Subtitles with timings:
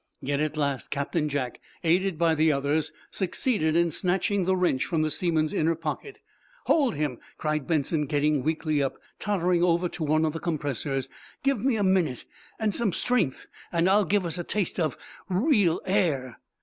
[0.19, 5.03] Yet at last Captain Jack, aided by the others, succeeded in snatching the wrench from
[5.03, 6.21] the seaman's inner pocket.
[6.65, 11.07] "Hold him," cried Benson, getting weakly up, tottering over to one of the compressors.
[11.43, 12.25] "Give me a minute
[12.57, 14.97] and some strength and I'll give us a taste of
[15.29, 16.39] real air."